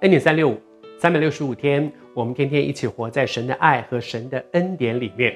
[0.00, 0.60] 恩典三六五，
[0.98, 5.34] 三百六十五天，我们天天一起活在神的爱和神的恩典里面。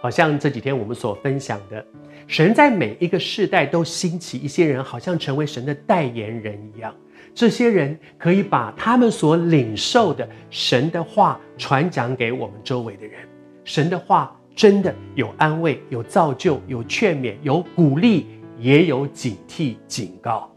[0.00, 1.84] 好像这几天我们所分享的，
[2.26, 6.92] 神在每一个世代都兴起一些人，好像成为神的代言人一样。
[7.32, 13.20] 这些人可以把他们所领受的神的话传讲给我们周围的人。
[13.62, 18.26] 神的话真的有安慰、有造就、有劝勉、有鼓励，
[18.58, 20.52] 也有警惕、警告。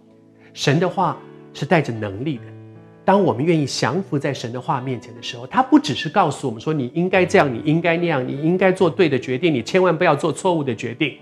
[0.55, 1.15] 神的话
[1.53, 2.43] 是带着能力的。
[3.03, 11.17] 当我们愿意降服在神的话面前的时候，他不只是告诉我们说，你应该这样，你应该那样，你应该做对的决定，你千万不要做错误的决定。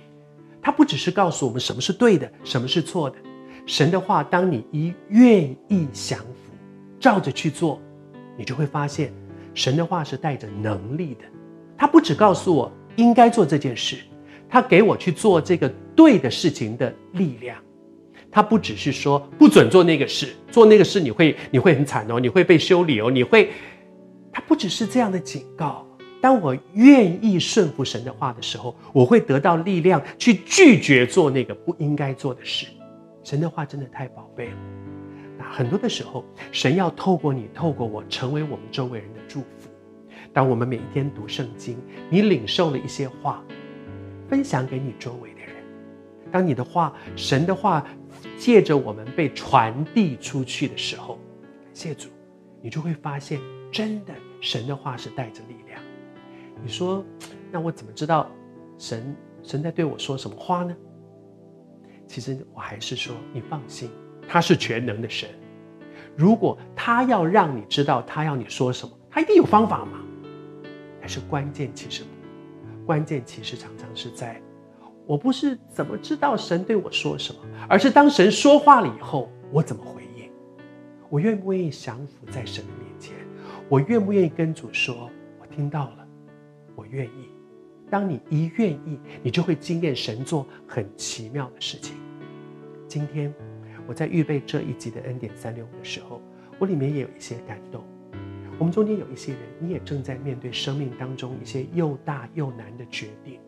[0.61, 3.15] 他不只是告诉我们什么是对的，什么是错的。
[3.65, 6.51] 神的话，当你一愿意降服，
[6.99, 7.79] 照着去做，
[8.37, 9.13] 你就会发现，
[9.54, 11.21] 神的话是带着能力的。
[11.77, 13.95] 他不只告诉我应该做这件事，
[14.49, 17.55] 他给我去做这个对的事情的力量。
[18.31, 23.49] 他不只是说不准做那个事，做那个事你会你会很惨哦，你会被修理哦，你会。
[24.31, 25.85] 他不只是这样的警告。
[26.21, 32.67] 当我愿意顺服神的话的时候，我会得到力量去拒绝做那个不应该做的事。
[33.23, 34.57] 神的话真的太宝贝了。
[35.37, 39.70] 那很多的时候，神要透过你，透过我，成为我们周围人的祝福。
[40.33, 41.77] 当我们每一天读圣经，
[42.09, 43.41] 你领受了一些话，
[44.27, 45.29] 分享给你周围。
[46.32, 47.85] 当你的话，神的话。
[48.38, 52.10] 借着我们被传递出去的时候，感谢主，
[52.62, 53.40] 你就会发现，
[53.72, 55.82] 真的神的话是带着力量。
[56.63, 57.04] 你说，
[57.52, 58.30] 那我怎么知道
[58.77, 60.76] 神神在对我说什么话呢？
[62.07, 63.90] 其实我还是说，你放心，
[64.28, 65.30] 他是全能的神。
[66.16, 70.00] 如果他要让你知道他要你说什么，他一定有方法嘛。
[71.00, 72.03] 但是关键其实，
[72.85, 74.41] 关键其实常常是在。
[75.09, 80.29] 我不是怎么知道神对我说什么，而是当神说话了以后，我怎么回应？
[81.09, 83.15] 我愿不愿意降服在神的面前？
[83.67, 85.09] 我愿不愿意跟主说
[85.41, 86.07] ：“我听到了，
[86.75, 87.31] 我愿意。”
[87.89, 91.95] 当你一愿意，你就会经验神做很奇妙的事情。
[92.87, 93.33] 今天
[93.87, 96.21] 我在预备这一集的恩典三六五的时候，
[96.59, 97.83] 我里面也有一些感动。
[98.59, 103.39] 我们中间有一些人，你也正在面对生命当中一些又大又难的决定。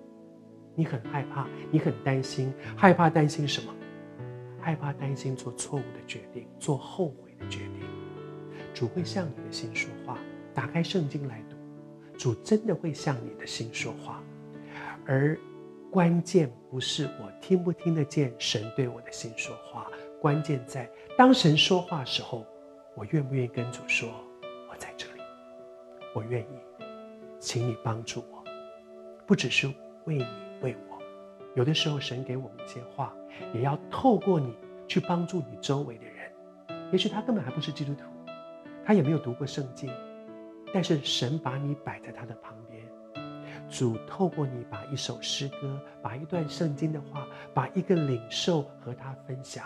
[0.82, 3.72] 你很害怕，你很担心，害怕担心什么？
[4.60, 7.82] 害怕担心做错误的决定，做后悔的决定。
[8.74, 10.18] 主会向你的心说话，
[10.56, 11.56] 打开圣经来读，
[12.18, 14.24] 主真的会向你的心说话。
[15.06, 15.38] 而
[15.92, 19.86] 关键不是我听不听得见神对我的心说话，
[20.20, 22.44] 关键在当神说话的时候，
[22.96, 24.10] 我愿不愿意跟主说
[24.68, 25.22] ：“我在这里，
[26.16, 26.60] 我愿意，
[27.40, 28.44] 请你帮助我。”
[29.28, 29.68] 不只是
[30.06, 30.51] 为你。
[30.62, 30.98] 为我，
[31.56, 33.14] 有的时候神给我们一些话，
[33.54, 34.56] 也要透过你
[34.88, 36.32] 去帮助你周围的人。
[36.92, 38.04] 也许他根本还不是基督徒，
[38.86, 39.90] 他也没有读过圣经，
[40.74, 42.84] 但是神把你摆在他的旁边，
[43.70, 49.66] 主透过你把一首诗歌、把一段圣经的话、把一个领受和他分享。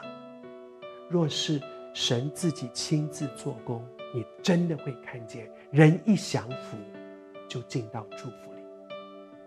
[1.10, 1.62] 若是
[1.94, 3.84] 神自己亲自做工，
[4.14, 6.78] 你真的会看见人一降服，
[7.48, 8.55] 就进到祝福。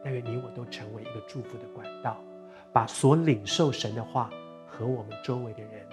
[0.09, 2.17] 但愿你我都成为一个祝福的管道，
[2.73, 4.31] 把所领受神的话
[4.67, 5.87] 和我们周围的人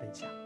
[0.00, 0.39] 分享。